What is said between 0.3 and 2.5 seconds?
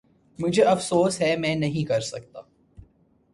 مجھے افسوس ہے میں نہیں کر سکتا۔